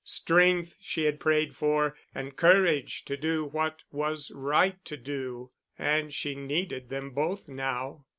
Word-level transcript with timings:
Strength 0.03 0.77
she 0.81 1.03
had 1.03 1.19
prayed 1.19 1.55
for, 1.55 1.95
and 2.15 2.35
courage 2.35 3.05
to 3.05 3.15
do 3.15 3.45
what 3.45 3.83
was 3.91 4.31
right 4.31 4.83
to 4.83 4.97
do, 4.97 5.51
and 5.77 6.11
she 6.11 6.33
needed 6.33 6.89
them 6.89 7.11
both 7.11 7.47
now.... 7.47 8.07